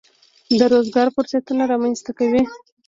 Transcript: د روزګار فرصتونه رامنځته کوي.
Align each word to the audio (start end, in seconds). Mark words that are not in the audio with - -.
د 0.59 0.61
روزګار 0.73 1.07
فرصتونه 1.15 1.63
رامنځته 1.71 2.11
کوي. 2.19 2.43